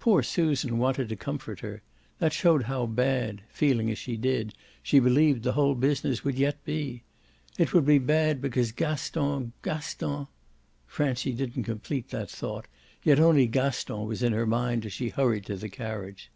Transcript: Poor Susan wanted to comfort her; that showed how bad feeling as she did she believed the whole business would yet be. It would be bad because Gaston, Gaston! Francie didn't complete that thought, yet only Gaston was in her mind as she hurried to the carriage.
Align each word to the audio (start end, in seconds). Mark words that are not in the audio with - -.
Poor 0.00 0.22
Susan 0.22 0.78
wanted 0.78 1.06
to 1.10 1.16
comfort 1.16 1.60
her; 1.60 1.82
that 2.18 2.32
showed 2.32 2.62
how 2.62 2.86
bad 2.86 3.42
feeling 3.50 3.90
as 3.90 3.98
she 3.98 4.16
did 4.16 4.54
she 4.82 4.98
believed 4.98 5.42
the 5.42 5.52
whole 5.52 5.74
business 5.74 6.24
would 6.24 6.36
yet 6.38 6.64
be. 6.64 7.02
It 7.58 7.74
would 7.74 7.84
be 7.84 7.98
bad 7.98 8.40
because 8.40 8.72
Gaston, 8.72 9.52
Gaston! 9.62 10.28
Francie 10.86 11.34
didn't 11.34 11.64
complete 11.64 12.08
that 12.08 12.30
thought, 12.30 12.68
yet 13.02 13.20
only 13.20 13.46
Gaston 13.46 14.06
was 14.06 14.22
in 14.22 14.32
her 14.32 14.46
mind 14.46 14.86
as 14.86 14.94
she 14.94 15.10
hurried 15.10 15.44
to 15.44 15.56
the 15.56 15.68
carriage. 15.68 16.30